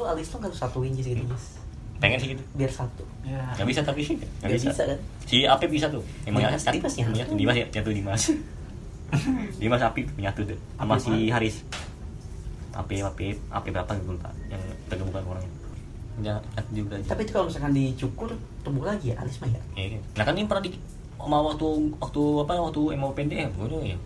[0.00, 1.60] lu alis lu nggak satu inci gitu Jis
[2.00, 2.42] pengen sih gitu.
[2.56, 3.04] Biar satu.
[3.22, 3.44] Ya.
[3.60, 4.72] Nggak bisa tapi sih nggak bisa.
[4.72, 4.98] bisa, kan?
[5.28, 6.00] si Ape bisa tuh.
[6.24, 7.12] Emang Dimas- kan Dimas nyatu.
[7.12, 8.22] nyatu Dimas ya nyatu Dimas.
[9.60, 10.58] Dimas Api nyatu tuh.
[10.80, 11.14] Sama Api si?
[11.28, 11.56] Haris.
[12.72, 15.52] Ape Ape Ape berapa gitu lupa yang tergemukan orangnya.
[16.20, 16.34] Ya
[16.72, 17.12] juga aja.
[17.12, 18.28] Tapi itu kalau misalkan dicukur
[18.64, 19.60] tumbuh lagi ya alis mah ya?
[19.76, 20.00] Iya, iya.
[20.16, 20.72] Nah kan ini pernah di
[21.20, 21.68] sama waktu
[22.00, 23.96] waktu apa waktu emo pendek ya, bodoh ya.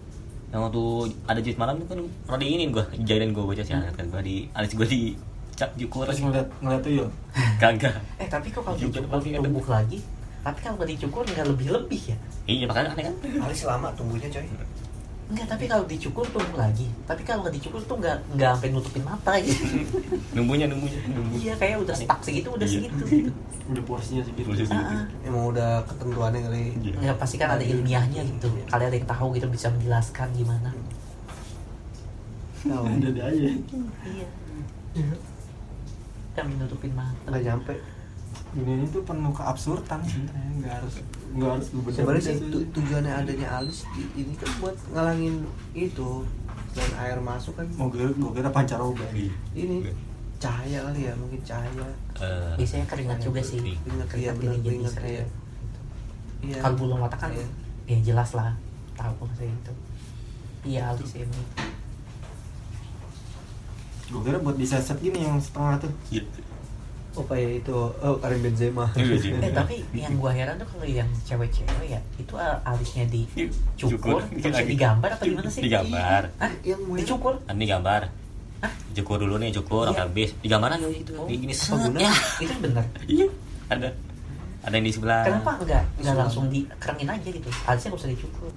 [0.50, 0.82] Yang waktu
[1.30, 4.22] ada jis malam itu kan pernah di ini gua jadian gua baca sih kan gua
[4.22, 5.14] di alis gua di
[5.54, 7.08] cap jukur terus ngeliat ngeliat tuh yuk
[7.62, 7.94] kagak.
[8.16, 9.98] eh tapi kok kalau dicukur tumbuh lagi
[10.40, 13.14] tapi kalau nggak dicukur nggak lebih lebih ya Iya makanya aneh kan.
[13.42, 14.44] alis lama tumbuhnya coy
[15.24, 16.84] Enggak, tapi kalau dicukur tumbuh lagi.
[17.08, 19.64] Tapi kalau nggak dicukur tuh nggak nggak sampai nutupin mata gitu.
[20.36, 21.40] Numbunya numbunya numbu.
[21.40, 22.76] iya, kayak udah stuck segitu, udah Iya.
[22.84, 23.04] segitu.
[23.24, 23.30] Gitu.
[23.64, 24.92] udah porsinya segitu Porsinya segitu.
[24.92, 26.92] Ah, emang udah ketentuannya kali Iya.
[27.00, 28.52] Ya pasti kan ada ilmiahnya gitu.
[28.68, 30.68] Kali ada yang tahu gitu bisa menjelaskan gimana.
[32.60, 33.48] tahu udah ada aja
[34.04, 34.28] Iya.
[36.34, 37.14] Kan nutupin mata.
[37.26, 37.74] nggak nyampe
[38.50, 40.94] dunia ini tuh penuh keabsurdan sebenarnya nggak harus
[41.32, 46.10] nggak harus sebenarnya sih tu- tujuannya adanya alis ini kan buat ngalangin itu
[46.70, 49.06] dan air masuk kan mau gue gue kira pancaroba
[49.52, 49.86] ini
[50.36, 51.86] cahaya kali ya mungkin cahaya
[52.16, 53.58] Eh, Biasanya keringat juga sih.
[53.58, 55.10] Keringat, iya, Keringat benar, ini jadi keringat, sering.
[55.10, 55.24] iya.
[56.44, 57.46] iya Kalau bulu mata kan Iya.
[57.88, 58.54] ya jelas lah.
[58.94, 59.72] Tahu maksudnya itu.
[60.64, 61.40] Iya alis ini.
[64.06, 66.22] Gue kira buat diseset gini yang setengah tuh Iya.
[67.14, 69.38] oh kayak itu oh Karim Benzema Iya, iya.
[69.40, 73.48] Eh tapi yang gua heran tuh kalau yang cewek-cewek ya itu alisnya Cukur.
[73.78, 75.62] dicukur terus digambar apa gimana sih?
[75.62, 76.22] Digambar.
[76.36, 76.52] Hah?
[76.62, 77.34] yang mau Dicukur?
[77.40, 78.02] Kan digambar.
[78.60, 78.72] Hah?
[78.92, 79.88] Cukur dulu nih, cukur Iya.
[79.92, 80.30] sampai habis.
[80.40, 82.02] Digambar aja itu Oh, di gini gunanya?
[82.02, 82.12] Ya.
[82.40, 82.84] Itu bener.
[83.06, 83.26] Iya.
[83.70, 83.88] Ada.
[84.60, 85.22] Ada yang di sebelah.
[85.22, 87.48] Kenapa enggak enggak langsung dikerengin aja gitu?
[87.64, 88.50] Alisnya nggak usah dicukur.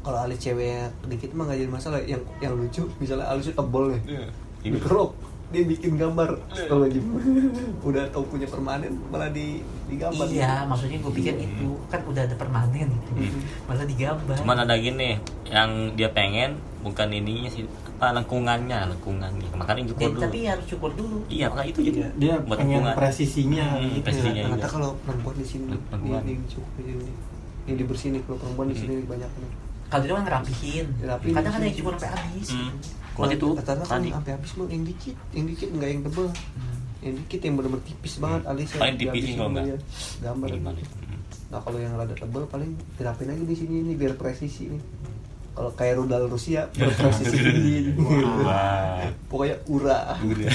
[0.00, 4.02] kalau alis ceweknya dikit mah nggak jadi masalah yang yang lucu misalnya alisnya tebol nih
[4.06, 4.26] Iya.
[4.68, 5.12] Dikerok
[5.46, 6.66] dia bikin gambar Iya.
[6.66, 6.98] kalau lagi
[7.86, 12.34] udah tau punya permanen malah di digambar Iya, maksudnya gue pikir itu kan udah ada
[12.34, 13.10] permanen gitu.
[13.14, 13.40] Hmm.
[13.64, 14.34] Malah digambar.
[14.36, 15.14] Cuman ada gini,
[15.46, 19.46] yang dia pengen bukan ininya sih, apa lengkungannya, lengkungannya.
[19.52, 20.20] Makanya cukur Eh, dulu.
[20.20, 21.18] tapi harus cukur dulu.
[21.28, 22.06] Iya, makanya itu juga.
[22.16, 22.94] dia Buat pengen lengkungan.
[22.96, 24.34] presisinya Hmm, gitu presisinya.
[24.36, 24.46] ya.
[24.50, 26.20] ternyata kalau perempuan di sini Perempuan.
[26.20, 27.06] di sini
[27.64, 29.50] ini dibersihin nih kalau perempuan di sini banyak nih
[29.86, 30.86] Kalau itu kan ngerapihin.
[30.96, 31.34] Dirapihin.
[31.38, 32.48] Kadang ada yang cukur sampai habis.
[32.50, 32.74] Hmm.
[33.16, 36.02] Kalau Waktu itu rata-rata kan tadi sampai habis mah yang dikit yang dikit nggak yang
[36.02, 36.76] tebel Hmm.
[37.02, 39.64] yang dikit yang benar-benar tipis banget alisnya Paling tipis kalau nggak.
[39.64, 39.78] dia.
[40.20, 40.70] gambar gitu.
[41.46, 44.82] nah kalau yang rada tebel paling dirapin aja di sini nih biar presisi nih
[45.52, 47.76] kalau kayak rudal Rusia berpresisi tinggi
[48.42, 49.00] Wah.
[49.30, 50.52] pokoknya ura Udah.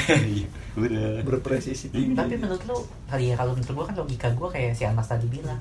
[0.77, 4.71] Iya, berpresisi tinggi Tapi menurut lu, kali ya kalau menurut gua kan logika gua kayak
[4.71, 5.57] si Anas tadi bilang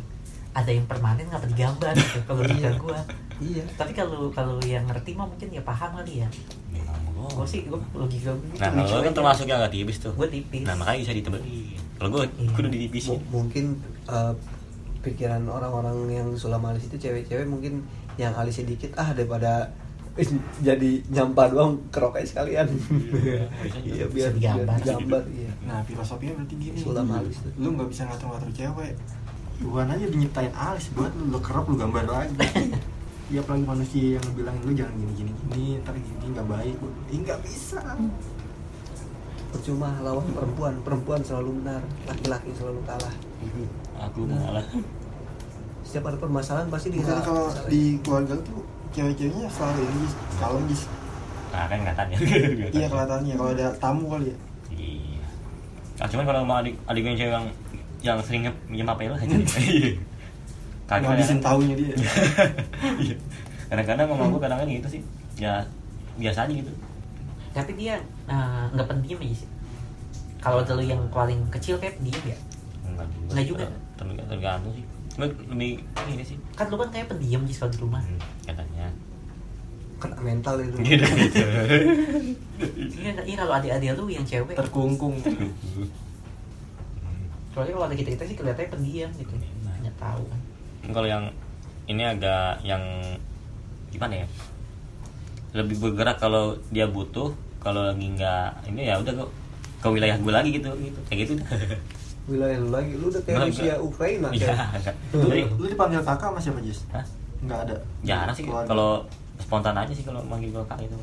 [0.50, 2.98] ada yang permanen ngapa digambar gitu kalau logika gua.
[3.38, 6.28] iya Tapi kalau kalau yang ngerti mah mungkin ya paham kali ya.
[7.28, 8.58] Gua sih gua logika gua gitu.
[8.58, 10.12] Nah, kalau lo kan termasuk yang gak tipis tuh.
[10.12, 10.62] Gua tipis.
[10.62, 11.44] Nah, makanya bisa ditebelin.
[11.94, 12.50] Kalau gue, Iya.
[12.50, 13.12] kudu ditipisin.
[13.14, 13.64] M- mungkin
[14.06, 14.32] eh,
[15.00, 17.84] pikiran orang-orang yang sulam alis itu cewek-cewek mungkin
[18.16, 19.72] yang alisnya dikit ah daripada
[20.12, 20.28] eh,
[20.62, 22.68] jadi nyampah doang keroknya sekalian
[23.04, 23.92] Iya, bisa juga.
[23.96, 27.52] iya biar digambar iya nah filosofinya berarti gini Sulam alis tuh.
[27.54, 28.92] lu nggak bisa ngatur-ngatur cewek
[29.56, 32.32] Tuhan aja nyiptain alis buat lu, lu kerap lu gambar lagi
[33.30, 36.76] ya apalagi manusia yang bilangin lu jangan gini gini gini ntar gini nggak baik
[37.08, 37.78] Ih, nggak bisa
[39.50, 43.14] percuma lawan perempuan perempuan selalu benar laki-laki selalu kalah
[44.00, 44.64] Aku malah.
[45.82, 50.06] setiap ada permasalahan pasti bukan kalau di keluarga tuh cewek-ceweknya selalu ini
[50.38, 50.84] kalau Jis
[51.50, 52.14] Nah, kan nggak tanya.
[52.70, 54.36] iya kelihatannya kalau ada tamu kali ya
[54.70, 55.18] Iya.
[55.98, 57.46] Nah, cuman kalau sama adik adik yang cewek yang
[58.00, 58.42] yang sering
[59.10, 59.26] lo aja.
[59.58, 59.98] Iya.
[60.90, 61.46] Kagak ngabisin ya.
[61.46, 61.94] tahunya dia
[63.06, 63.14] Iya.
[63.70, 65.02] Kadang-kadang mama gue kadang-kadang gitu sih.
[65.38, 65.62] Ya
[66.18, 66.72] biasa aja gitu.
[67.54, 69.46] Tapi dia eh, nggak pendiam ya sih.
[70.42, 72.34] Kalau ada lu yang paling kecil kayak pendiam ya.
[72.90, 73.30] Enggak juga.
[73.30, 73.70] Nggak juga.
[73.94, 74.82] Tergantung, tergantung sih.
[75.14, 75.78] Cuma lebih
[76.10, 76.34] ini sih.
[76.58, 78.02] Kan lu kan kayak pendiam sih kalau di rumah.
[78.02, 78.90] Hmm, katanya.
[80.00, 80.80] kena mental itu.
[80.80, 80.96] Iya,
[83.20, 84.56] iya kalau adik-adik lu yang cewek.
[84.56, 85.12] terkungkung
[87.52, 89.36] Soalnya kalau ada kita kita sih kelihatannya pendiam gitu.
[89.60, 89.76] Nah.
[89.84, 90.40] Nggak tahu kan.
[90.88, 91.24] Kalau yang
[91.84, 92.80] ini agak yang
[93.92, 94.26] gimana ya?
[95.52, 99.30] Lebih bergerak kalau dia butuh, kalau lagi nggak ini ya udah kok
[99.80, 101.00] ke wilayah gue lagi gitu gitu.
[101.08, 101.32] Kayak gitu.
[102.30, 103.74] Wilayah lu lagi lu udah kayak Rusia.
[103.80, 104.94] Ukraina Iya, kayak.
[105.18, 106.84] lu, Jadi, lu dipanggil kakak sama siapa Jis?
[106.94, 107.02] Hah?
[107.40, 107.76] nggak ada?
[108.04, 109.00] Jarang sih kalau
[109.40, 110.96] spontan aja sih kalau manggil gue kak itu.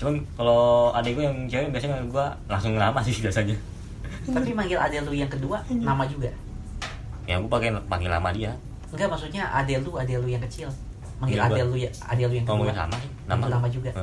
[0.00, 3.56] Cuman kalau adik gue yang cewek biasanya gue langsung nama sih biasanya.
[4.24, 6.32] Tapi manggil adik lu yang kedua nama juga.
[7.24, 8.52] ya gue pakai panggil nama dia
[8.94, 10.68] Enggak maksudnya adik lu adik lu yang kecil.
[11.14, 12.54] Manggil Iya, gua- adik lu ya adik lu yang kedua.
[12.56, 13.90] ngomongin sama sih nama nama juga.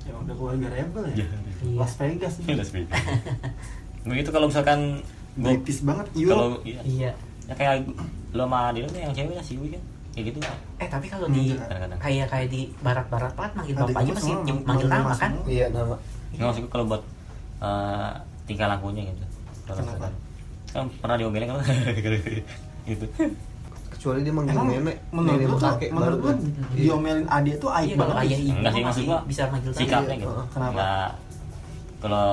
[0.00, 1.26] Ya udah keluarga rebel ya Iya.
[1.76, 2.98] Las Vegas Iya, Las Vegas.
[4.02, 5.04] begitu kalau misalkan
[5.34, 7.10] gua British banget kalau Europe iya, Iya.
[7.46, 7.74] ya kayak
[8.32, 11.26] lo sama dia tuh yang cewek lah si kan kayak gitu kan Eh tapi kalau
[11.28, 12.00] di Enggak.
[12.00, 14.32] kayak kayak di barat-barat banget manggil bapaknya masih
[14.64, 15.32] manggil nama kan?
[15.46, 15.94] iya nama
[16.32, 17.02] nggak maksudku kalau buat
[17.60, 18.10] eh,
[18.44, 19.24] tingkah lakunya gitu
[19.62, 20.08] Kalau Kenapa?
[20.66, 21.60] kan pernah diomelin kan
[22.90, 23.06] gitu.
[23.90, 24.96] Kecuali dia manggil Emang nenek.
[25.10, 26.38] Menurut nenek lu sama tuh, kakek menurut baru lu kan.
[26.72, 28.22] diomelin adik tuh aib Iya kalau banget.
[28.22, 30.42] ayah ibu enggak sih maksud gua bisa manggil sikapnya Iya, gitu.
[30.48, 30.72] Kenapa?
[30.72, 31.12] Nggak-
[32.00, 32.28] kalau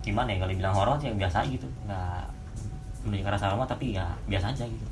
[0.00, 1.68] gimana ya kalau dibilang horor ya biasa aja gitu.
[1.82, 2.22] Nggak
[3.02, 4.86] menunjukkan rasa hormat tapi ya biasa aja gitu.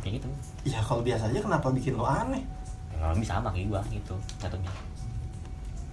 [0.00, 0.28] Kayak gitu.
[0.66, 2.42] Ya kalau biasa aja kenapa bikin lo aneh?
[2.88, 4.72] Ya, kalau bisa sama kayak gua gitu jatuhnya.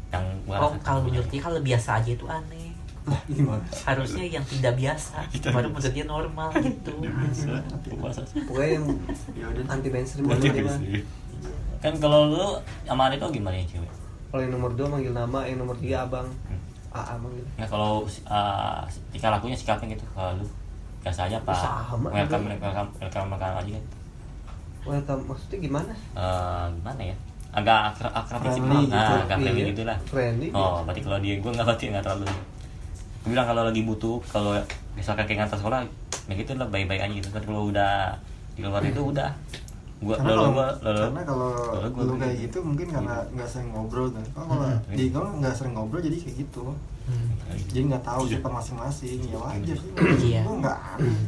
[0.09, 2.71] Yang gua Oh rasa kalau menurut dia kalau biasa aja itu aneh.
[3.05, 3.65] Lah gimana?
[3.85, 6.93] Harusnya yang tidak biasa baru dia normal gitu.
[8.49, 8.85] Pokoknya yang
[9.37, 10.77] ya anti mainstream dia mah.
[10.81, 10.81] bisa.
[11.85, 12.45] kan kalau lu
[12.89, 13.91] sama Ari tuh gimana ya cewek?
[14.33, 16.25] Kalau yang nomor dua manggil nama yang nomor tiga abang.
[16.49, 16.61] Hmm.
[16.95, 17.45] AA manggil.
[17.61, 18.81] Ya kalau uh,
[19.13, 20.45] tingkah lakunya sikapnya gitu kalau lu
[21.05, 23.85] biasa aja apa Sama welcome welcome welcome welcome aja kan.
[24.85, 25.93] Welcome maksudnya gimana?
[25.93, 27.15] Eh, gimana ya?
[27.53, 29.97] Agak akrab akrab sih nah, agak friendly Iya, gitu lah.
[30.09, 30.49] Friendly.
[30.57, 32.25] Oh berarti kalau dia gue nggak berarti nggak terlalu
[33.25, 34.53] bilang kalau lagi butuh kalau
[34.93, 35.79] misalkan kayak ngantar sekolah
[36.25, 37.41] ya gitu lah baik-baik aja gitu kan.
[37.41, 38.17] Kalau udah
[38.55, 39.31] di luar itu udah.
[39.95, 43.15] Gua karena lalu kalau gua lalu karena kalau lalu lu kayak kayak gitu mungkin karena
[43.31, 44.23] nggak sering ngobrol kan.
[44.35, 44.95] Kalau kalau Hmm.
[44.95, 46.63] di kalau nggak sering ngobrol jadi kayak gitu.
[47.05, 47.29] Hmm.
[47.69, 49.19] jadi nggak tahu sifat masing-masing.
[49.29, 49.91] Ya wajar sih.
[50.29, 50.41] Iya.
[50.43, 51.19] Gua nggak aneh.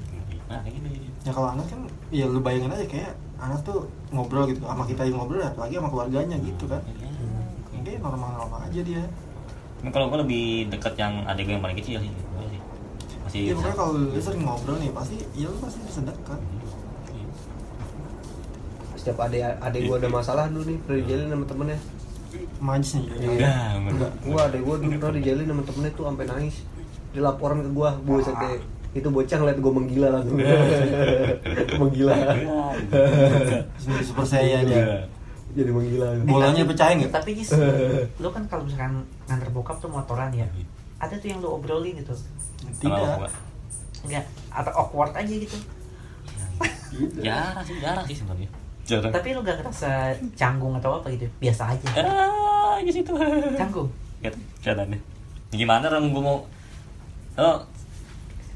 [0.51, 0.87] Nah gitu.
[1.23, 1.79] Ya kalau anak kan
[2.11, 5.89] ya lu bayangin aja kayak anak tuh ngobrol gitu sama kita yang ngobrol apalagi sama
[5.91, 6.81] keluarganya gitu kan.
[7.71, 9.03] Mungkin normal-normal aja dia
[9.81, 12.11] Cuma kalau gue lebih deket yang adik gue yang paling kecil sih
[13.27, 16.39] masih Iya pokoknya kalau lu sering ngobrol nih pasti ya lu pasti bisa dekat.
[18.95, 21.79] Setiap adek adek gua ada masalah dulu nih pernah dijalin sama temennya.
[22.63, 23.27] Majis nih Iya.
[23.27, 24.11] Enggak, enggak.
[24.23, 26.55] Gua adek gua dulu pernah dijalin sama temennya tuh sampai nangis.
[27.11, 28.63] Dia laporan ke gua buset deh
[28.95, 30.39] itu bocah ngeliat gua menggila langsung.
[31.83, 32.15] Menggila.
[33.77, 34.77] Jadi super saya aja.
[34.79, 34.99] Iya.
[35.57, 37.49] Jadi menggila bolanya pecahin nggak Tapi Jis,
[38.21, 40.45] lu kan kalau misalkan nganter bokap tuh motoran ya.
[41.01, 42.13] Ada tuh yang lu obrolin gitu.
[42.77, 43.17] Tidak
[44.05, 45.57] Enggak, atau awkward aja gitu.
[47.21, 48.49] jarang sih jarang sih sebenarnya
[48.81, 51.25] jarang Tapi lu gak ngerasa canggung atau apa gitu.
[51.41, 51.87] Biasa aja.
[52.05, 53.11] ah di situ
[53.57, 53.89] Canggung.
[54.21, 54.33] Deh
[55.53, 56.43] gimana orang gue mau
[57.39, 57.51] lo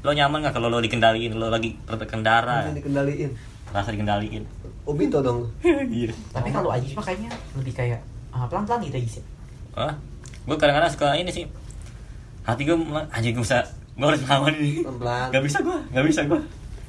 [0.02, 3.32] lo nyaman nggak kalau lo dikendaliin lo lagi berkendara dikendaliin
[3.72, 4.44] rasa dikendaliin.
[4.84, 5.48] Obito dong.
[5.92, 6.12] Iya.
[6.30, 9.24] Tapi kalau Ajis mah kayaknya lebih kayak ah, pelan-pelan gitu Ajis ya.
[9.72, 9.94] ah
[10.44, 11.44] gue kadang-kadang suka ini sih.
[12.44, 12.76] Hati gue
[13.08, 13.64] anjing gue bisa
[13.96, 14.84] gue harus lawan ini.
[14.84, 15.28] Pelan-pelan.
[15.32, 16.40] nggak bisa gue nggak bisa gue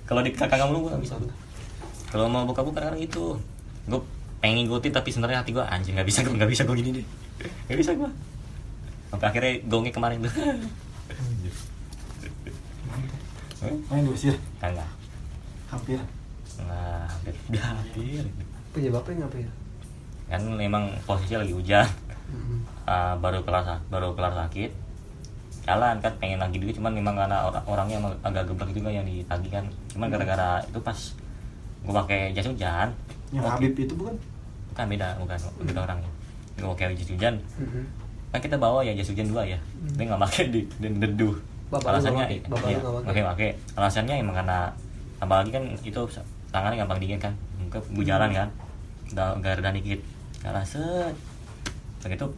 [0.04, 1.16] kalau di kakak kamu gue nggak bisa.
[2.12, 3.40] Kalau mau buka buka kadang-kadang gitu
[3.88, 4.00] gue
[4.44, 7.06] pengen ngikutin tapi sebenarnya hati gue anjing nggak bisa gue nggak bisa gue gini deh
[7.72, 8.10] nggak bisa gue
[9.12, 10.34] sampai akhirnya gongnya kemarin tuh.
[13.64, 13.72] Hah?
[13.88, 14.90] main diusir Kagak.
[15.72, 15.96] hampir
[16.68, 17.34] Nah, hampir.
[17.50, 18.24] Udah hampir.
[18.74, 19.50] punya ya
[20.34, 21.88] Kan memang posisinya lagi hujan.
[22.34, 22.60] Mm-mm.
[22.90, 24.72] Ah, baru kelar baru kelar sakit.
[25.64, 29.52] Jalan kan pengen lagi dulu cuman memang karena orang orangnya agak geblek juga yang ditagih
[29.54, 29.66] kan.
[29.94, 30.98] Cuman gara-gara itu pas
[31.86, 32.90] gua pakai jas hujan.
[33.34, 33.58] yang oke.
[33.58, 34.16] Habib itu bukan
[34.74, 35.38] Bukan beda, bukan
[35.70, 36.12] beda orangnya.
[36.58, 37.36] Gua pakai jas hujan.
[37.62, 37.84] Mm-mm.
[38.34, 39.60] Kan kita bawa ya jas hujan dua ya.
[39.94, 41.38] Dia nggak pakai di dan deduh.
[41.70, 42.26] Alasannya?
[42.50, 42.70] Bapak
[43.06, 43.50] nggak pakai?
[43.78, 44.74] Alasannya emang karena
[45.22, 46.02] apalagi kan itu
[46.54, 47.34] tangannya gampang dingin kan.
[47.58, 48.50] Mungkin gue jalan kan.
[49.12, 50.00] Udah reda dikit.
[50.40, 51.18] Karena set.
[52.06, 52.30] Begitu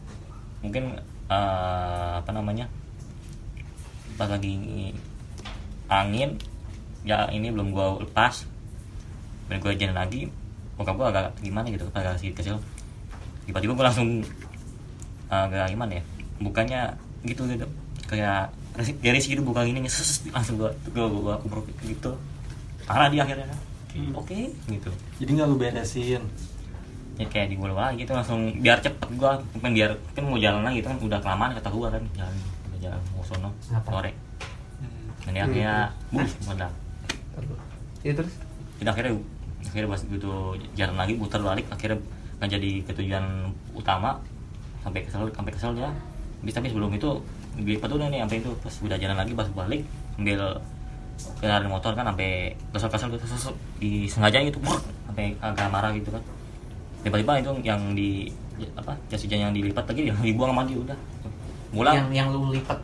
[0.64, 0.96] mungkin
[1.28, 2.66] eh, apa namanya?
[4.16, 4.56] Pas lagi
[5.86, 6.34] angin
[7.06, 8.42] ya ini belum gua lepas
[9.46, 10.26] dan gue jalan lagi
[10.74, 12.56] muka gue agak gimana gitu agak sedikit kecil
[13.46, 14.08] tiba-tiba gue langsung
[15.30, 16.04] eh, agak gimana ya
[16.42, 16.82] bukannya
[17.22, 17.66] gitu gitu
[18.10, 22.12] kayak dari situ buka gini ses, langsung gue gue gue aku gitu
[22.84, 23.58] parah dia akhirnya kan
[24.12, 24.38] oke.
[24.68, 24.90] Gitu.
[25.22, 26.22] Jadi nggak lu beresin.
[27.16, 28.12] Ya kayak di bola lagi gitu.
[28.12, 30.98] Langsung biar cepet gue kan biar kan mau jalan lagi itu kan.
[31.00, 32.04] Udah kelamaan kata gue kan.
[32.12, 32.34] Jalan
[32.68, 34.12] udah jalan mau sono sore.
[35.24, 35.74] Dan dia akhirnya
[36.12, 36.72] bus meledak.
[38.04, 38.34] Ya terus?
[38.78, 39.12] Dan akhirnya
[39.66, 40.32] akhirnya pas gitu
[40.78, 41.98] jalan lagi putar balik akhirnya
[42.38, 43.24] nggak jadi ke tujuan
[43.72, 44.20] utama.
[44.84, 45.90] Sampai kesel sampai kesel dia
[46.44, 47.18] bisa tapi sebelum itu
[47.58, 48.50] dilipat udah nih sampai itu.
[48.60, 49.82] Pas udah jalan lagi pas balik
[50.20, 50.60] ambil
[51.40, 54.58] kendaraan motor kan sampai kesel kesel gitu kesel, disengaja gitu
[55.08, 56.22] sampai agak marah gitu kan
[57.04, 58.32] tiba-tiba itu yang di
[58.72, 60.98] apa jas hujan yang dilipat lagi yang dibuang sama dia udah
[61.70, 62.78] pulang Yang yang lu lipat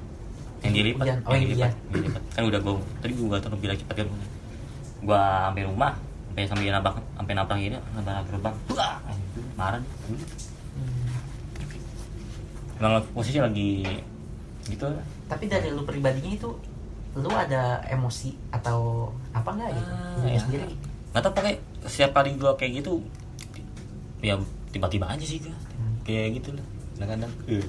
[0.62, 1.18] yang dilipat Hujan.
[1.26, 1.68] Oh, yang dilipat, iya.
[1.74, 2.22] yang dilipat.
[2.38, 4.08] kan udah gua tadi gua taruh bilang cepat kan
[5.02, 5.20] gua
[5.50, 5.92] sampai rumah
[6.30, 8.96] sampai sampai nabrak sampai nabrak ini nabrak gerbang Wah,
[9.58, 10.18] marah Hmm.
[12.80, 13.86] memang posisi lagi
[14.66, 14.86] gitu
[15.28, 16.48] tapi dari lu pribadinya itu
[17.12, 19.92] lu ada emosi atau apa enggak gitu?
[19.92, 20.40] Ah, ya.
[20.40, 20.64] sendiri.
[21.12, 21.54] Nggak tau pakai
[21.84, 23.04] setiap kali gua kayak gitu
[24.22, 24.38] ya
[24.72, 25.52] tiba-tiba aja sih gua
[26.08, 26.66] kayak gitu lah.
[26.96, 27.64] Kadang-kadang eh,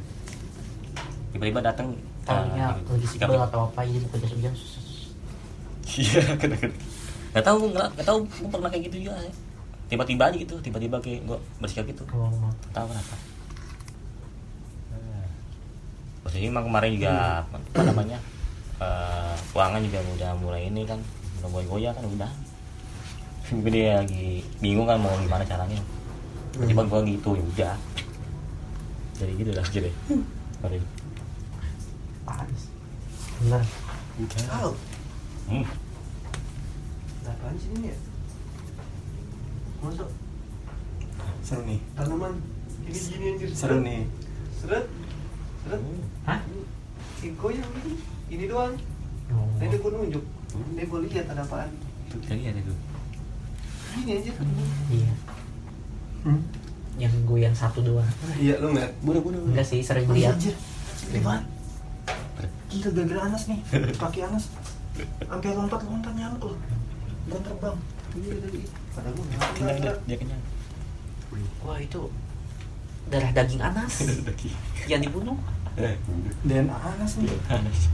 [1.36, 1.88] tiba-tiba datang
[2.24, 4.56] tahunya ah, lagi sikap- sebel atau apa jadi kerja sebulan
[6.00, 6.76] iya kadang-kadang.
[7.36, 9.14] Nggak tahu nggak nggak tahu gua pernah kayak gitu juga
[9.92, 12.08] tiba-tiba aja gitu tiba-tiba kayak gua bersikap gitu.
[12.16, 12.32] Oh,
[12.72, 13.16] tahu kenapa.
[16.24, 18.16] Posisi emang kemarin juga apa namanya
[18.82, 21.00] eh, keuangan juga udah mulai ini kan
[21.42, 22.32] udah mulai goyah kan udah
[23.44, 25.77] tapi dia lagi bingung kan mau gimana caranya
[26.56, 27.75] tiba-tiba gua gitu ya udah
[29.20, 29.92] jadi gitu lah jadi
[30.63, 30.80] Sorry.
[32.24, 32.63] Paris
[33.44, 33.63] bener
[34.48, 34.72] Tahu.
[35.51, 35.65] hmm.
[37.24, 37.98] Apaan sih ini ya?
[39.84, 40.10] Masuk
[41.44, 42.39] seru nih tanaman
[42.88, 43.50] ini gini anjir.
[43.51, 44.08] seru nih
[44.56, 44.86] Seret.
[45.68, 45.82] Seret.
[46.24, 46.39] hah
[47.20, 48.12] Si goyang ini.
[48.34, 48.74] Ini doang.
[49.34, 49.48] oh.
[49.62, 50.24] Ini gue nunjuk.
[50.74, 51.70] Ini gue lihat ada apaan.
[52.10, 52.78] tuh tadi ada tuh.
[54.02, 54.36] Ini anjir.
[54.90, 55.13] iya.
[56.24, 56.42] Hmm?
[56.94, 58.10] yang gue yang satu doang.
[58.38, 58.94] Iya lu ngeliat.
[59.02, 60.38] bunuh bunuh enggak sih sering lihat.
[60.38, 60.54] Anjir.
[61.10, 61.46] Gede banget
[62.74, 63.60] gila gara-gara Anas nih.
[64.02, 64.46] Kaki Anas.
[65.25, 66.60] Sampai lompat-lompat nyampe loh
[67.30, 67.78] dan terbang.
[68.13, 68.62] Iya tadi.
[68.94, 70.42] Padahal gue kenyang dia, dia kenyang.
[71.66, 72.02] Wah itu
[73.10, 73.94] darah daging anas
[74.92, 75.38] yang dibunuh.
[75.75, 75.98] Eh,
[76.46, 77.34] dan Anas nih.
[77.50, 77.90] Anas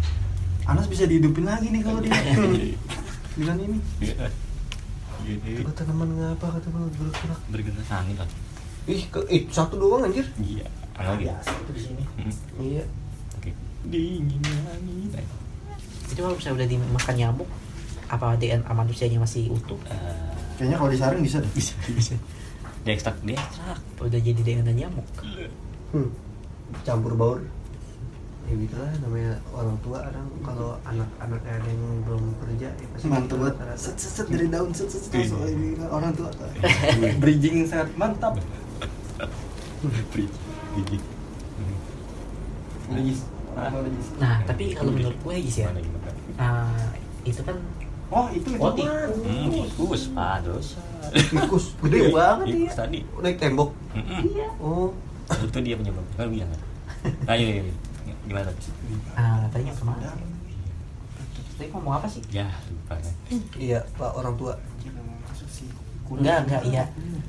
[0.90, 2.14] bisa dihidupin lagi nih kalau dia.
[3.40, 3.78] Dengan ini?
[4.04, 4.28] Iya.
[5.26, 5.62] Iya.
[5.64, 6.46] Gue tanaman ngapa?
[6.60, 7.40] Kata gue bergerak.
[7.50, 8.30] bergerak angin kan
[8.90, 10.26] Ih, ke, ih satu doang anjir.
[10.42, 10.66] iya
[10.98, 12.04] angin lagi biasa itu di sini.
[12.18, 12.34] Hmm.
[12.58, 12.84] Iya.
[13.38, 13.52] oke.
[13.86, 15.10] Dingin angin
[16.10, 17.50] itu kalau misalnya udah dimakan nyamuk
[18.10, 19.78] apa DNA manusianya masih utuh?
[19.86, 19.94] Eh,
[20.58, 21.52] kayaknya kalau disaring bisa deh.
[21.54, 22.18] Bisa bisa.
[22.82, 23.78] Dia ekstrak dia ekstrak.
[24.02, 25.06] Udah jadi DNA nyamuk.
[25.94, 26.10] Hmm.
[26.82, 27.40] Campur baur.
[28.50, 33.06] Ya gitu lah namanya orang tua kadang kalau anak-anak ada yang belum kerja ya pasti
[33.06, 33.78] mantap gitu banget.
[33.78, 35.38] set set set dari daun set set set Iya.
[35.48, 36.30] ini orang tua.
[37.22, 38.34] Bridging sangat mantap.
[42.90, 43.22] Udah, Jis?
[44.18, 45.70] nah tapi kalau menurut gue Jis ya.
[46.40, 46.90] Nah,
[47.22, 47.58] itu kan
[48.10, 50.10] oh itu itu Oh, Hmm, tikus.
[50.10, 50.82] Pak dosa.
[51.14, 51.66] Tikus.
[51.86, 52.82] Gede banget tikus ya.
[52.82, 53.00] tadi.
[53.20, 53.70] Naik tembok.
[53.94, 54.48] Iya.
[54.58, 54.90] Oh.
[55.30, 56.62] itu dia penyebab kan bilang kan
[57.24, 57.74] nah iya, iya, iya.
[58.28, 58.70] Gimana tadi
[59.16, 60.10] ah tadinya ke mana?
[61.60, 62.24] Tadi ngomong apa sih?
[62.32, 63.14] Ya lupa kan.
[63.60, 64.54] Iya, Pak orang tua.
[66.10, 66.84] enggak enggak iya.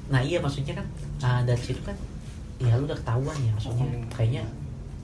[0.08, 0.86] Nah iya maksudnya kan
[1.20, 1.92] ah, dari situ kan
[2.60, 4.44] ya lu udah ketahuan ya maksudnya kayaknya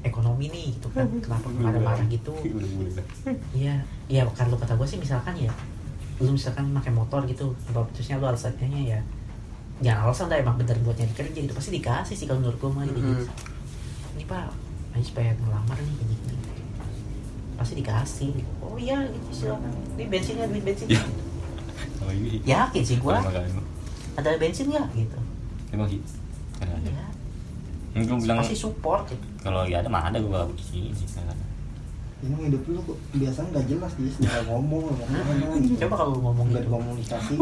[0.04, 2.33] ekonomi nih gitu kan kenapa marah-marah gitu.
[2.33, 3.06] Udah mulai dah.
[3.50, 3.75] Iya,
[4.06, 5.50] iya kalau kata gue sih misalkan ya,
[6.23, 9.00] lu misalkan pakai motor gitu, bapak terusnya lu alasannya ya,
[9.83, 12.71] jangan alasan dah emang bener buat nyari kerja gitu pasti dikasih sih kalau menurut gue
[12.71, 13.12] mah gitu.
[14.14, 14.47] Ini pak,
[14.96, 16.36] ayo supaya ngelamar nih gini gini.
[17.60, 18.32] Pasti dikasih.
[18.64, 19.70] Oh iya, gitu silakan.
[20.00, 20.88] Ini bensinnya duit bensin.
[20.88, 21.04] Ya.
[22.00, 23.20] Oh, ini Yakin sih gua.
[24.16, 25.20] Ada bensin nggak gitu?
[25.76, 26.00] emang sih
[26.56, 28.04] kan ada Iya.
[28.04, 29.24] Gue bilang Pasti support gitu.
[29.40, 31.32] kalau lagi ada mah ada gue sini sih kan
[32.24, 35.76] ini hidup lu kok biasanya nggak jelas Jis nggak ngomong ngomong gitu.
[35.84, 37.32] Coba kalau ngomong nggak gitu, komunikasi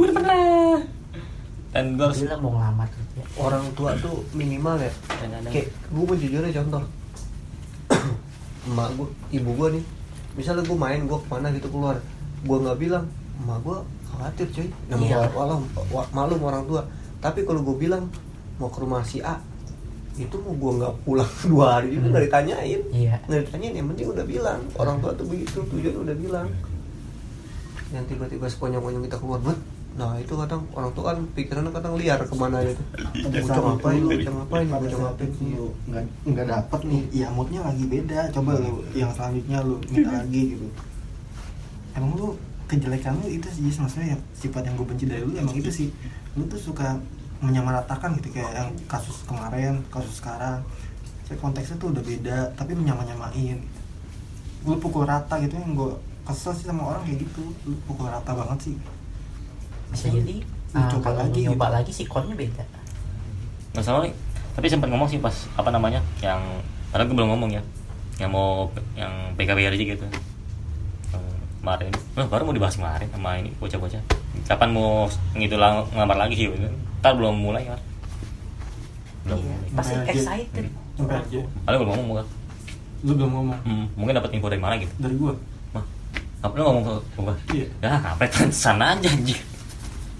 [1.75, 3.23] dan gue harus bilang mau ngelamar kerja.
[3.35, 4.95] Orang tua tuh minimal ya.
[5.51, 6.87] Kayak gue mau jujur aja contoh.
[8.67, 9.85] Emak gue, ibu gue nih.
[10.35, 11.97] Misalnya gue main, gue ke mana gitu keluar,
[12.41, 13.05] gue nggak bilang,
[13.39, 14.69] emak gue khawatir cuy.
[14.91, 15.29] Iya.
[15.31, 16.83] walau wa- malum orang tua.
[17.19, 18.09] Tapi kalau gue bilang
[18.55, 19.39] mau ke rumah si A,
[20.15, 22.11] itu mau gue nggak pulang dua hari itu Hmm.
[22.11, 22.81] nggak ditanyain.
[22.89, 23.15] Iya.
[23.23, 26.47] nggak ditanyain yang penting udah bilang orang tua tuh begitu tujuan udah bilang
[27.91, 29.59] yang tiba-tiba sekonyong-konyong kita keluar buat
[29.95, 32.83] nah itu kadang orang tua kan pikirannya kadang liar ke mana gitu.
[33.31, 38.21] Bocah ngapain bocah ngapain bocah ngapain lu nggak nggak dapet nih ya moodnya lagi beda.
[38.35, 40.67] Coba lu yang selanjutnya lu minta lagi gitu.
[41.95, 42.35] Emang lu
[42.67, 45.89] kejelekan lu itu sih maksudnya yang sifat yang gue benci dari lu emang itu sih.
[46.35, 46.99] Lu tuh suka
[47.39, 50.59] menyamaratakan gitu kayak yang kasus kemarin kasus sekarang.
[51.31, 53.63] Saya konteksnya tuh udah beda tapi lu nyama-nyamain
[54.67, 55.95] lu pukul rata gitu yang gue
[56.27, 57.47] kesel sih sama orang kayak gitu.
[57.63, 58.77] Lu pukul rata banget sih
[59.95, 60.37] Bisa jadi.
[60.75, 61.75] Lu ah, coba kalau lagi nyoba gitu.
[61.75, 62.65] lagi sikonnya beda.
[63.75, 64.15] nggak salah nih
[64.55, 66.39] tapi sempat ngomong sih pas apa namanya yang
[66.91, 67.63] padahal gue belum ngomong ya.
[68.17, 70.07] Yang mau yang PKBRJ gitu.
[71.11, 71.25] Yang
[71.59, 71.91] kemarin.
[72.15, 73.99] Wah, baru mau dibahas kemarin sama ini bocah-bocah.
[74.47, 76.55] Kapan mau gitu lang- ngelamar lagi gitu.
[77.01, 77.81] Ntar belum mulai kan
[79.25, 79.69] belum Iya, mulai.
[79.73, 80.13] pasti aja.
[80.13, 80.65] excited.
[81.01, 81.41] Aja.
[81.65, 82.27] Padahal belum ngomong kan
[83.05, 83.59] lu belum ngomong?
[83.65, 84.93] Hmm, mungkin dapat info dari mana gitu.
[84.97, 85.33] Dari gue
[85.73, 85.85] mah
[86.41, 87.35] apa lu ngomong ke gua?
[87.51, 87.67] Iya.
[87.81, 89.41] ya ngapain kan sana aja anjing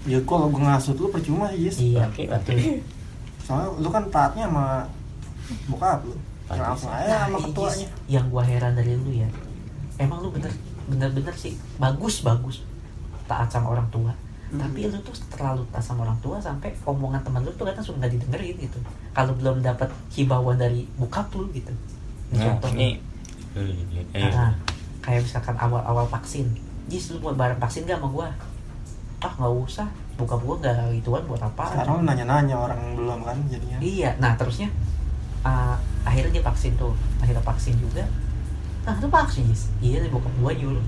[0.05, 1.77] Ya kalau gue ngasut lu percuma sih Jis.
[1.81, 2.55] Iya, Oke, betul.
[2.55, 2.73] oke.
[3.41, 4.65] Soalnya lu kan taatnya sama
[5.65, 6.13] bokap lu.
[6.45, 9.25] Langsung aja Nah, sama Ijis, ketuanya yang gua heran dari lu ya
[9.95, 10.53] emang lu bener
[10.85, 12.61] bener-bener sih bagus bagus
[13.25, 14.13] taat sama orang tua.
[14.45, 14.61] Hmm.
[14.61, 17.97] tapi lu tuh terlalu taat sama orang tua sampai omongan teman lu tuh kadang suka
[17.97, 18.77] nggak didengerin gitu.
[19.11, 21.73] Kalau belum dapat himbauan dari bokap lu gitu.
[22.29, 23.01] Nah contoh ini
[23.57, 24.05] nih.
[24.13, 24.53] eh, Nah,
[25.01, 26.45] kayak misalkan awal-awal vaksin.
[26.85, 28.27] Jis lu mau bareng vaksin gak sama gua
[29.25, 33.37] ah nggak usah bokap gua nggak gituan buat apa sekarang lu nanya-nanya orang belum kan
[33.49, 34.69] jadinya Iya, nah terusnya
[35.45, 36.91] uh, akhirnya dia vaksin tuh,
[37.21, 38.03] akhirnya vaksin juga.
[38.83, 39.45] Nah itu vaksin.
[39.79, 40.85] Iya, dari bokap gua nyuruh.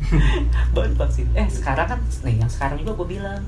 [0.74, 1.28] Baru vaksin.
[1.36, 3.44] Eh sekarang kan, nih yang sekarang juga gue bilang,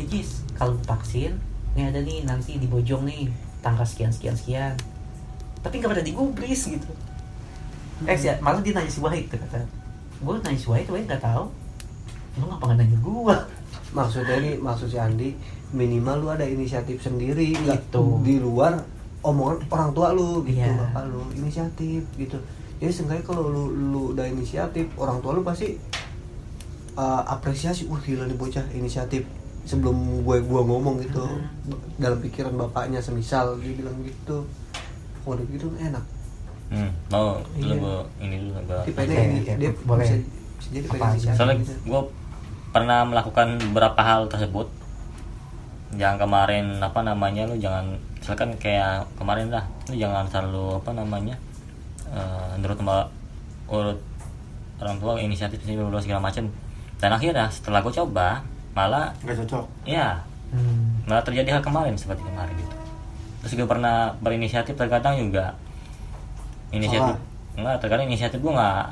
[0.00, 1.36] nih Jis, kalau vaksin,
[1.76, 3.28] ini ada nih nanti di Bojong nih
[3.60, 4.74] tanggal sekian sekian sekian.
[5.60, 6.88] Tapi nggak pernah digubris gitu.
[8.08, 9.60] Eh sih, malah dia nanya si Wahid tuh kata.
[10.24, 11.52] Gue nanya si Wahid, Wahid nggak tahu.
[12.40, 13.36] Lu ngapa nggak nanya gua?
[13.90, 15.34] Maksudnya ini maksud si Andi
[15.70, 18.04] minimal lu ada inisiatif sendiri nggak Gitu.
[18.20, 18.78] di luar
[19.20, 20.74] omongan orang tua lu gitu Iya.
[20.76, 22.38] bapak lu inisiatif gitu
[22.76, 25.74] jadi seenggaknya kalau lu lu udah inisiatif orang tua lu pasti
[26.94, 29.26] uh, apresiasi wah gila nih bocah inisiatif
[29.62, 31.76] sebelum gue gua ngomong gitu Hmm.
[31.96, 34.42] dalam pikiran bapaknya semisal dia bilang gitu
[35.20, 36.02] kalau gitu enak
[36.68, 38.00] hmm, mau dulu Iya.
[38.20, 40.00] ini dulu tipe ini dia boleh.
[40.00, 40.14] bisa,
[40.56, 41.12] bisa jadi Apa pengen aja?
[41.12, 41.72] inisiatif soalnya gitu.
[41.84, 42.00] gue
[42.70, 44.70] pernah melakukan beberapa hal tersebut.
[45.98, 51.34] Yang kemarin apa namanya lu jangan misalkan kayak kemarin lah lu jangan selalu apa namanya
[52.10, 53.10] eh nurut sama
[53.66, 53.98] urut
[54.78, 56.46] orang tua inisiatif sini dulu segala macam.
[57.00, 58.44] Dan akhirnya setelah gue coba
[58.76, 59.64] malah nggak cocok.
[59.86, 61.06] Ya Hmm.
[61.06, 62.74] malah terjadi hal kemarin seperti kemarin gitu
[63.38, 65.54] terus gue pernah berinisiatif terkadang juga
[66.74, 67.22] inisiatif
[67.54, 68.86] enggak terkadang inisiatif gue nggak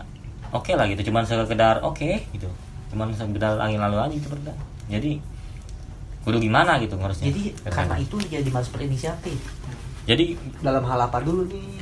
[0.55, 1.11] oke lah gitu.
[1.11, 2.47] Cuman sekedar oke gitu
[2.89, 4.55] cuman sekedar angin lalu aja gitu berdua
[4.87, 5.21] jadi
[6.21, 9.39] kudu gimana gitu harusnya Jadi karena itu dia jadi malas berinisiatif.
[10.05, 10.25] jadi
[10.61, 11.81] dalam hal apa dulu nih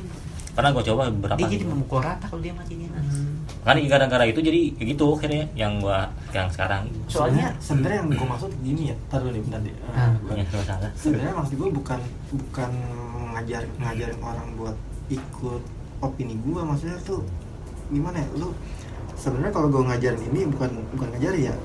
[0.51, 1.69] pernah gue coba beberapa Dia jadi gitu.
[1.69, 2.89] memukul rata kalau dia matinya.
[3.61, 6.87] kan gara-gara itu jadi kayak gitu akhirnya yang gua yang sekarang.
[7.05, 9.75] Soalnya sebenarnya yang gue maksud gini ya taruh nih bentar deh.
[10.23, 11.99] Gua- kalau salah sebenarnya maksud gue bukan
[12.31, 12.71] bukan
[13.35, 14.75] ngajar ngajarin orang buat
[15.07, 15.61] ikut
[15.99, 17.21] opini gue maksudnya tuh
[17.87, 18.49] gimana ya lu
[19.17, 21.55] sebenarnya kalau gue ngajarin ini bukan bukan ngajarin ya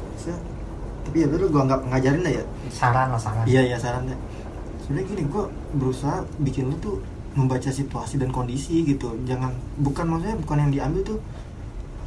[1.03, 2.45] tapi ya lu gue anggap ngajarin lah ya.
[2.73, 3.45] Saran lah saran.
[3.45, 4.17] iya iya sarannya
[4.83, 5.45] sebenarnya gini gue
[5.77, 6.97] berusaha bikin lu tuh
[7.33, 9.17] membaca situasi dan kondisi gitu.
[9.25, 11.19] Jangan bukan maksudnya bukan yang diambil tuh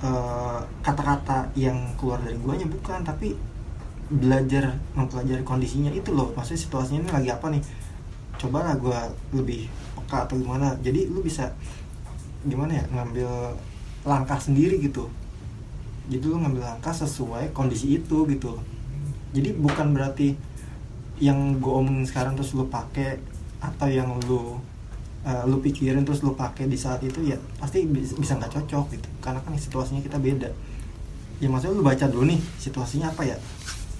[0.05, 3.01] eh, kata-kata yang keluar dari guanya bukan.
[3.01, 3.33] Tapi
[4.05, 6.29] belajar mempelajari kondisinya itu loh.
[6.37, 7.61] Maksudnya situasinya ini lagi apa nih?
[8.37, 8.99] Cobalah gue
[9.33, 9.65] lebih
[9.97, 10.77] peka atau gimana.
[10.85, 11.49] Jadi lu bisa
[12.45, 13.57] gimana ya ngambil
[14.05, 15.09] langkah sendiri gitu
[16.11, 18.57] jadi lu ngambil langkah sesuai kondisi itu gitu.
[19.35, 20.37] Jadi bukan berarti
[21.19, 23.19] yang gue omongin sekarang terus lu pakai
[23.59, 24.59] atau yang lu
[25.25, 28.85] uh, lu pikirin terus lu pakai di saat itu ya pasti bis- bisa nggak cocok
[28.95, 29.07] gitu.
[29.19, 30.49] Karena kan situasinya kita beda.
[31.43, 33.37] Ya maksudnya lu baca dulu nih situasinya apa ya?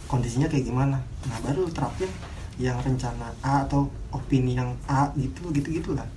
[0.06, 1.02] Kondisinya kayak gimana?
[1.28, 2.08] Nah baru lu terapin
[2.56, 6.08] yang rencana A atau opini yang A gitu gitu gitulah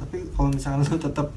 [0.00, 1.28] tapi kalau misalnya lu tetap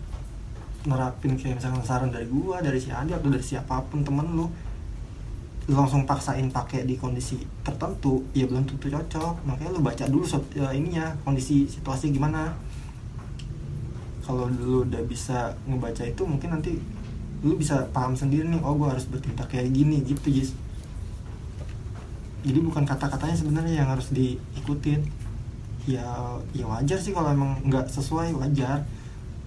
[0.83, 4.45] nerapin kayak misalnya saran dari gua dari si Andi atau dari siapa pun temen lu
[5.63, 9.47] lu langsung paksain pakai di kondisi tertentu ya belum tentu cocok.
[9.47, 12.51] Makanya lu baca dulu so- ya, ininya kondisi situasi gimana.
[14.27, 16.75] Kalau lu udah bisa ngebaca itu mungkin nanti
[17.43, 20.51] lu bisa paham sendiri nih oh gua harus bertindak kayak gini gitu Jis.
[22.43, 24.99] Jadi bukan kata-katanya sebenarnya yang harus diikutin.
[25.87, 26.03] Ya
[26.51, 28.83] ya wajar sih kalau emang nggak sesuai wajar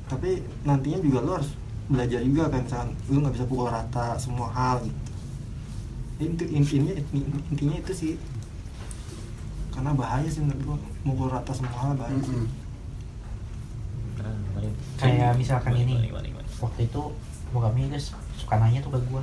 [0.07, 1.51] tapi nantinya juga lu harus
[1.87, 5.07] belajar juga kayak misalkan lu nggak bisa pukul rata semua hal gitu
[6.17, 6.97] Inti, intinya
[7.53, 8.13] intinya itu sih
[9.69, 12.33] karena bahaya sih menurut gua mukul rata semua hal bahaya sih.
[12.33, 12.49] Mm-mm.
[14.97, 16.09] Kayak misalkan ini.
[16.57, 17.03] Waktu itu
[17.53, 19.21] bokapnya guys suka nanya tuh ke gua.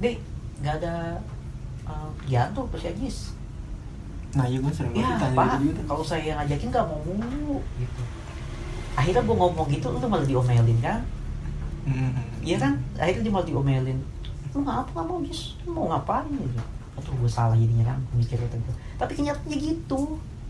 [0.00, 0.24] Dek,
[0.64, 1.20] nggak ada
[1.84, 3.18] uh, kegiatan tuh ke si Ajis.
[4.34, 8.02] nah iya gue sering Ya banget ditanya gitu kalau saya ngajakin nggak mau mulu gitu.
[8.94, 11.00] Akhirnya gua ngomong gitu, lu malah diomelin kan?
[11.84, 12.12] Mm-mm.
[12.40, 12.72] Iya kan?
[12.96, 13.98] Akhirnya dia malah diomelin.
[14.54, 15.58] Lu ngapa nggak mau Jis?
[15.66, 16.62] Lu mau ngapain gitu?
[16.94, 18.72] Atau gue salah jadinya kan mikirnya gitu.
[18.96, 20.00] Tapi kenyataannya gitu.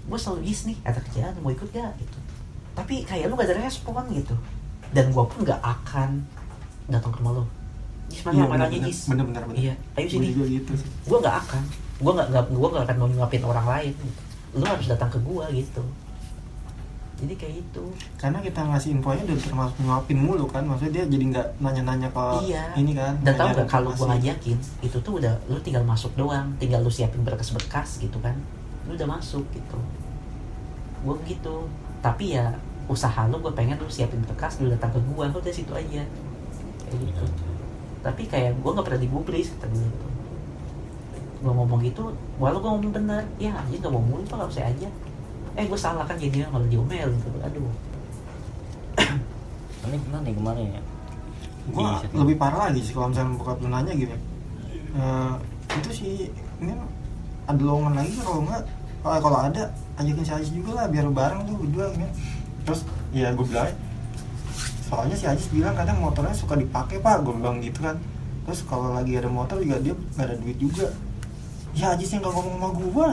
[0.05, 2.19] Gue selalu Jis nih, ada kerjaan mau ikut gak gitu.
[2.77, 4.37] Tapi kayak lu gak ada respon gitu.
[4.93, 6.21] Dan gue pun gak akan
[6.93, 7.45] datang ke rumah lu.
[8.13, 8.85] Jis mana Iya, bener-bener.
[8.85, 9.01] Jis?
[9.09, 9.57] Bener-bener, bener.
[9.57, 10.27] Iya, ayo sini.
[10.37, 11.63] juga gitu sih Gue gak akan.
[12.05, 13.93] Gue gak, gak, gua gak akan mau nyuapin orang lain.
[13.97, 14.21] Gitu.
[14.61, 15.83] Lu harus datang ke gue gitu.
[17.15, 17.85] Jadi kayak gitu.
[18.19, 22.25] karena kita ngasih infonya udah termasuk nyuapin mulu kan maksudnya dia jadi nggak nanya-nanya ke
[22.51, 22.65] Iya.
[22.75, 26.51] ini kan Dan tau gak kalau gue ngajakin itu tuh udah lu tinggal masuk doang,
[26.59, 28.35] tinggal lu siapin berkas-berkas gitu kan,
[28.91, 29.79] lu udah masuk gitu.
[31.07, 31.71] Gue gitu.
[32.03, 32.51] Tapi ya
[32.85, 36.03] usaha lu gue pengen lu siapin berkas lu datang ke gue lu dari situ aja
[36.85, 37.25] kayak gitu
[38.05, 40.07] tapi kayak gue nggak pernah digubris kata gue gitu
[41.41, 44.65] gue ngomong gitu walau gue ngomong bener ya anjing nggak mau mulu pak nggak usah
[44.69, 44.89] aja
[45.55, 47.29] eh gue salah kan jadinya malah diomel gitu.
[47.41, 47.71] Aduh.
[49.85, 50.83] Ini gimana ya kemarin ya?
[51.65, 54.13] Di- lebih parah lagi sih kalau misalnya bokap lu nanya gitu
[54.95, 55.33] Eh,
[55.75, 56.15] itu sih
[56.63, 56.71] ini
[57.45, 58.63] ada lowongan lagi kalau enggak.
[59.03, 59.63] Kalau kalau ada
[59.99, 62.09] ajakin si Ajis juga lah biar bareng tuh berdua ya.
[62.65, 62.81] terus
[63.13, 63.69] ya gue bilang
[64.87, 67.27] soalnya si Ajis bilang kadang motornya suka dipakai pak.
[67.27, 67.99] Gue bilang gitu kan.
[68.47, 70.87] Terus kalau lagi ada motor juga dia nggak ada duit juga
[71.75, 73.07] ya Ajis yang gak ngomong sama gue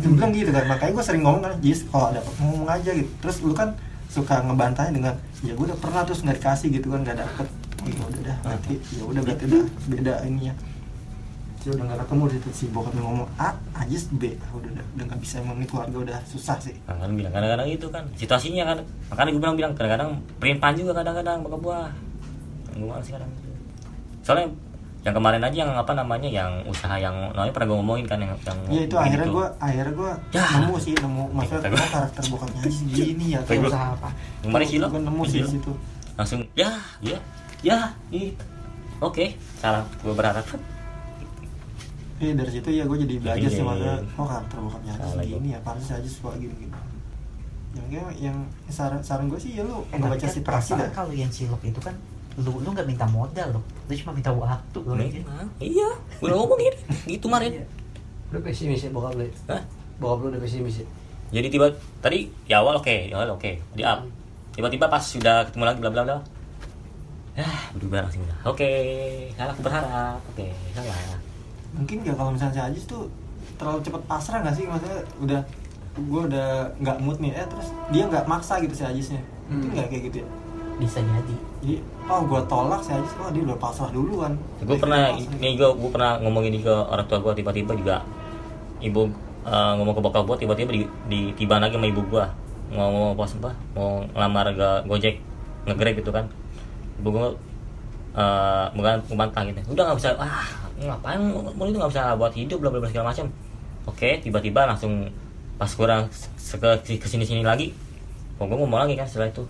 [0.00, 3.10] dia bilang gitu kan makanya gue sering ngomong kan Jis kalau ada ngomong aja gitu.
[3.20, 3.76] Terus lu kan
[4.08, 7.46] suka ngebantahnya dengan ya gue udah pernah terus nggak dikasih gitu kan nggak dapet.
[7.80, 10.54] Oh, ya udah dah berarti ya udah berarti udah beda ininya
[11.60, 14.22] Jadi udah nggak ketemu tuh si bokapnya ngomong A Ajis B.
[14.40, 16.72] Ah, udah udah udah nggak bisa emang ini keluarga udah susah sih.
[16.88, 18.78] Nah, kan bilang kadang-kadang itu kan situasinya kan.
[19.12, 21.78] Makanya gue bilang bilang kadang-kadang perimpan juga kadang-kadang bokap gue
[22.80, 23.30] malas sih kadang
[24.24, 24.48] soalnya
[25.00, 28.36] yang kemarin aja yang apa namanya yang usaha yang namanya pernah gue ngomongin kan yang
[28.44, 29.34] yang ya itu akhirnya tuh.
[29.40, 30.44] gue akhirnya gue Ya.
[30.60, 31.80] nemu sih nemu maksudnya gua.
[31.80, 32.60] oh, karakter bokapnya
[32.92, 34.08] gini ya kayak usaha apa.
[34.44, 34.86] Kemarin sih lo?
[34.92, 35.72] Gue nemu sih situ.
[36.20, 37.16] Langsung ya ya
[37.64, 37.78] ya
[38.12, 38.44] gitu
[39.00, 39.24] oke
[39.56, 39.88] salah.
[40.04, 40.44] Gue berharap.
[42.20, 45.58] Iya dari situ ya gue jadi belajar sih makanya oh karakter bokapnya Salah gini ya
[45.64, 46.76] pantas Ajis suka gini gini.
[47.72, 48.36] Yang kayak yang
[48.68, 51.64] saran saran gue sih ya lu eh baca kan situasi perasaan dah kalau yang silok
[51.64, 51.96] itu kan
[52.38, 54.94] lu lu nggak minta modal loh lu cuma minta waktu loh.
[54.94, 55.90] Memang, iya.
[56.16, 56.78] Gue udah ngomong gitu.
[57.08, 57.64] Gitu kemarin Iya.
[58.30, 59.24] Udah pesimis ya bokap lu.
[59.24, 59.32] ya?
[59.50, 59.62] Hah?
[59.98, 60.86] Bokap lu udah pesimis ya.
[61.30, 61.66] jadi tiba
[61.98, 63.50] tadi di awal oke di awal oke.
[63.72, 64.06] Di up.
[64.50, 66.18] Tiba-tiba pas sudah ketemu lagi bla bla bla.
[67.32, 68.70] Ya berubah langsung udah oke.
[69.34, 70.18] Salah aku berharap.
[70.30, 71.18] Oke salah.
[71.70, 73.06] Mungkin gak kalau misalnya si Ajis tuh
[73.54, 74.66] terlalu cepet pasrah gak sih?
[74.66, 75.40] Maksudnya udah
[75.92, 77.30] gue udah nggak mood nih.
[77.32, 79.22] Eh terus dia nggak maksa gitu si Ajisnya.
[79.46, 79.74] Mungkin Hmm.
[79.74, 80.28] nggak kayak gitu ya
[80.80, 81.36] bisa jadi.
[81.60, 81.74] Jadi
[82.08, 84.32] oh gue tolak si Ajis oh dia udah pasrah duluan.
[84.64, 87.96] Gue pernah ini gue gue pernah ngomongin ini ke orang tua gue tiba-tiba juga
[88.80, 89.12] ibu
[89.44, 92.24] eh, ngomong ke bokap gue tiba-tiba di, di tiba lagi sama ibu gue
[92.70, 95.14] mau mau apa apa mau ngelamar ke gojek
[95.68, 96.24] ngegrab gitu kan.
[97.04, 97.28] Ibu gue
[98.16, 99.60] eh bukan membantah gitu.
[99.76, 100.48] Udah nggak bisa ah
[100.80, 103.28] ngapain mau itu nggak bisa buat hidup bla bla bla segala macam
[103.84, 105.12] oke tiba-tiba langsung
[105.60, 106.08] pas kurang
[106.40, 107.76] ke ke sini sini lagi
[108.40, 109.44] gue ngomong lagi kan setelah itu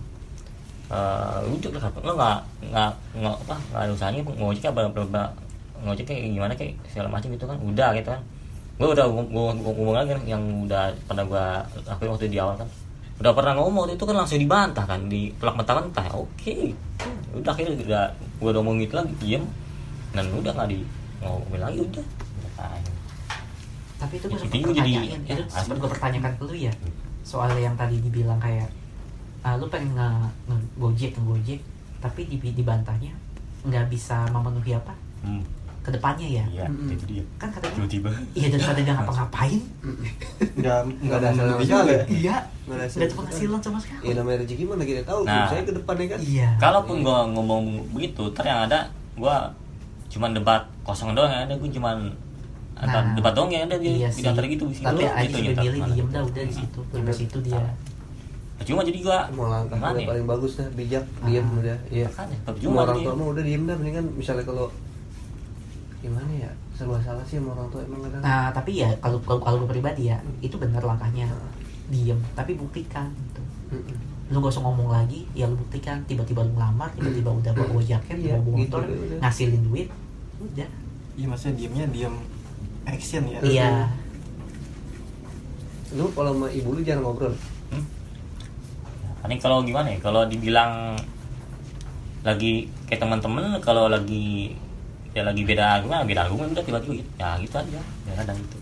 [0.91, 5.23] eh udah lah lo nggak nggak nggak apa nggak ada usahanya ngojek apa apa
[5.81, 8.21] ngojek kayak gimana kayak segala macam gitu kan udah gitu kan.
[8.75, 11.45] Gue udah gue ngomong lagi kan yang udah pernah gue
[11.85, 12.67] lakuin waktu di awal kan.
[13.21, 16.05] Udah pernah ngomong waktu itu kan langsung dibantah kan di pelak mentah-mentah.
[16.13, 16.73] Oke
[17.31, 18.03] udah akhirnya udah
[18.41, 19.43] gue udah ngomong gitu lagi diem.
[20.11, 20.83] Dan udah nggak di
[21.21, 22.05] ngomongin lagi udah.
[22.59, 22.77] Ah,
[23.95, 25.81] tapi itu Ya, gue sempat jadi- ya, sempat asli.
[25.81, 26.73] gue pertanyakan ke lu ya
[27.21, 28.69] soal yang tadi dibilang kayak
[29.41, 30.09] ah, lu pengen nge,
[30.45, 31.59] nge gojek ngegojek
[31.97, 33.13] tapi di, dibantahnya
[33.61, 34.93] nggak bisa memenuhi apa?
[35.21, 35.41] Hmm,
[35.79, 36.45] ke depannya ya?
[36.47, 36.89] Iya Mm-mm.
[36.91, 38.09] itu dia kan katanya tiba-tiba.
[38.31, 39.61] Iya daripada dia ngapa-ngapain.
[40.55, 41.65] Nggak Nggak ada hasil sama juga.
[41.67, 41.93] sekali.
[42.15, 42.35] iya.
[42.61, 44.03] Nggak ada nggak ada penghasilan sama sekali.
[44.03, 45.21] Ya namanya rezeki mana kita tahu.
[45.23, 45.45] Nah.
[45.47, 46.19] Saya ke depannya kan.
[46.21, 46.49] iya.
[46.57, 48.79] Kalaupun gua ngomong begitu, ter yang ada
[49.13, 49.53] gua
[50.07, 51.97] cuman debat kosong doang yang ada gua cuman
[52.73, 54.25] Nah, debat doang yang ada dia iya di sih.
[54.25, 57.61] antara gitu tapi Gitu, nyetak juga milih diem dah udah di situ di situ dia
[58.61, 60.09] Nah, Cuma jadi gua Mau langkah gimana udah ya?
[60.13, 61.25] paling bagus dah, bijak, Ah.
[61.25, 61.77] diam udah.
[61.89, 62.05] Iya.
[62.07, 64.65] Makanya, tapi Semua cuma orang tua mah udah diem dah, mendingan misalnya kalau
[65.97, 68.21] gimana ya serba salah sih sama orang tua emang kadang.
[68.21, 71.53] nah tapi ya kalau kalau kalau gue pribadi ya itu benar langkahnya Nah.
[71.87, 73.97] diem tapi buktikan gitu Mm-mm.
[74.29, 78.15] lu gak usah ngomong lagi ya lu buktikan tiba-tiba lu ngelamar tiba-tiba udah bawa jaket
[78.15, 78.81] Iya, bawa gitu, motor
[79.19, 79.87] ngasilin duit
[80.39, 80.69] udah
[81.13, 82.15] iya maksudnya diemnya diem
[82.83, 83.69] action ya iya
[85.91, 87.35] Lu kalau sama ibu lu jarang ngobrol.
[89.21, 89.99] Paling kalau gimana ya?
[90.01, 90.97] Kalau dibilang
[92.21, 94.53] lagi kayak teman-teman kalau lagi
[95.11, 97.11] ya lagi beda agama beda agama udah tiba-tiba gitu.
[97.21, 97.81] Ya gitu aja.
[97.81, 98.57] Ya kadang gitu.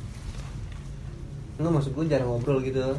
[1.59, 2.95] Enggak maksud gue jarang ngobrol gitu.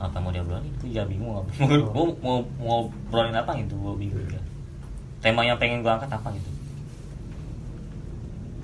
[0.00, 1.44] apa mau dia bilang itu ya bingung.
[1.60, 3.76] Mau mau mau mau ngobrolin apa gitu?
[3.76, 4.40] Gue bingung ya
[5.20, 6.50] tema yang pengen gue angkat apa gitu?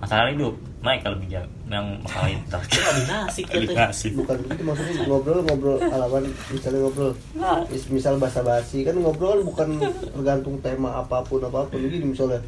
[0.00, 3.42] Masalah hidup naik kalau bijak yang masalah itu kan tuh.
[3.42, 7.12] koordinasi Bukan begitu maksudnya ngobrol ngobrol alaman misalnya ngobrol.
[7.32, 7.58] Nah.
[7.66, 12.38] Mis- misal bahasa basi kan ngobrol bukan tergantung tema apa pun apa pun gini misalnya.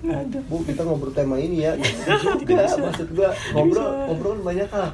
[0.47, 1.73] Bu kita ngobrol tema ini ya.
[2.41, 4.89] Juga maksud gua ngobrol ngobrol kan banyak hal.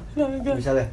[0.51, 0.87] Misalnya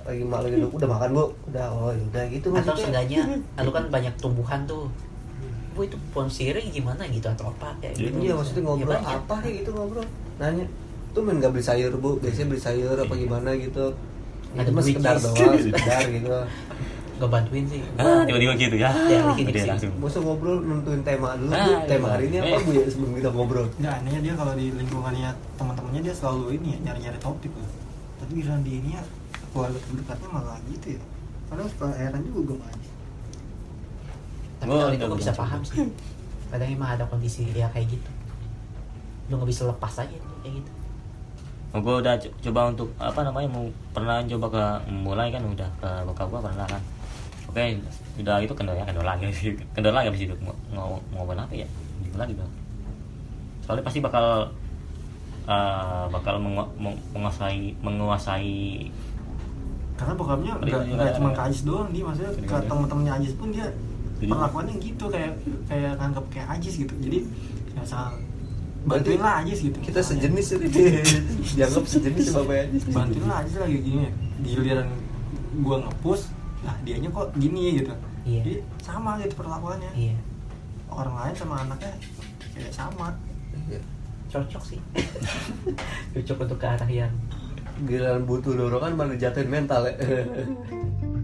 [0.00, 3.20] lagi mak lagi udah makan bu udah oh udah gitu atau maksudnya seenggaknya
[3.58, 4.88] lu kan banyak tumbuhan tuh
[5.70, 9.18] bu itu pohon sirih gimana gitu atau apa kayak gitu Iya maksudnya ngobrol Ya, banyak.
[9.22, 10.66] apa kayak gitu ngobrol nanya
[11.10, 13.94] tuh main nggak beli sayur bu biasanya beli sayur apa gimana gitu
[14.50, 16.28] Ada itu mah duit, sekedar doang sekedar gitu
[17.16, 19.70] nggak bantuin sih ah tiba-tiba gitu ya Ya, dikit-dikit Udah sih.
[19.70, 21.72] langsung Masa ngobrol nentuin tema dulu Ah, Bu.
[21.84, 22.12] tema iya.
[22.14, 26.00] hari ini apa bu ya sebelum kita ngobrol Nggak anehnya dia kalau di lingkungannya teman-temannya
[26.00, 27.70] dia selalu ini ya nyari-nyari topik loh.
[28.16, 29.02] Tapi giliran di ini ya
[29.50, 31.02] keluarga terdekatnya malah gitu ya.
[31.46, 32.78] Padahal suka heran juga gue malah.
[34.56, 35.76] tapi Gua kalau itu gue bisa paham sih
[36.48, 38.10] kadang emang ada kondisi ya kayak gitu
[39.26, 40.70] lu nggak bisa lepas aja kayak gitu
[41.72, 45.90] gue udah co- coba untuk apa namanya mau pernah coba ke mulai kan udah ke
[46.04, 46.82] bokap gue pernah kan.
[47.46, 47.78] Oke
[48.18, 49.26] udah itu kendor ya kendor lagi
[49.70, 50.34] kendor lagi abis itu
[50.70, 51.66] mau mau apa ya?
[52.02, 52.14] Gitu.
[52.18, 52.50] Lagi dong
[53.62, 54.50] soalnya pasti bakal
[55.46, 58.90] eh, bakal mengu- meng- menguasai menguasai
[59.94, 63.68] Karena bokapnya nggak cuma ke Ajis doang dia maksudnya ke teman-temannya Ajis pun dia
[64.20, 65.32] perlakuannya gitu kayak
[65.70, 66.94] kayak nganggap kayak Ajis gitu.
[66.98, 67.18] Jadi
[67.72, 68.10] ya misal
[68.86, 69.76] bantuin lah Ajis gitu.
[69.80, 70.20] kita misalnya.
[70.24, 70.68] sejenis ini.
[71.56, 74.06] Dianggap sejenis bapak aja bantuin lah Ajis lagi gini.
[74.40, 74.88] Giliran
[75.60, 76.24] gua ngepush
[76.60, 77.92] nah dianya kok gini gitu.
[78.28, 78.40] Iya.
[78.44, 78.52] jadi
[78.84, 79.90] sama gitu perlakuannya.
[79.96, 80.16] Iya.
[80.92, 81.92] Orang lain sama anaknya
[82.52, 83.16] kayak sama.
[84.30, 84.78] Cocok sih.
[86.14, 87.12] Cocok untuk ke arah yang
[87.88, 89.94] giliran butuh dorongan malah jatuhin mental ya